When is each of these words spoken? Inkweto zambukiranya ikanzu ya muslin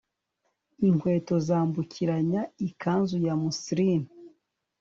Inkweto 0.87 1.33
zambukiranya 1.47 2.41
ikanzu 2.67 3.17
ya 3.27 3.35
muslin 3.43 4.01